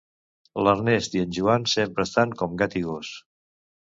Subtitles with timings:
[0.67, 3.13] L'Ernest i en Joan sempre estan com gat i gos